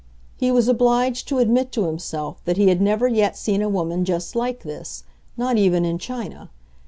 He 0.35 0.49
was 0.51 0.67
obliged 0.67 1.27
to 1.27 1.37
admit 1.37 1.71
to 1.73 1.85
himself 1.85 2.41
that 2.45 2.57
he 2.57 2.69
had 2.69 2.81
never 2.81 3.07
yet 3.07 3.37
seen 3.37 3.61
a 3.61 3.69
woman 3.69 4.03
just 4.03 4.35
like 4.35 4.63
this—not 4.63 5.57
even 5.57 5.85
in 5.85 5.99
China. 5.99 6.49